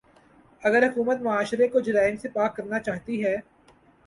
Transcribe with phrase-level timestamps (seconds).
[0.63, 3.35] اگر حکومت معاشرے کو جرائم سے پاک کرنا چاہتی ہے۔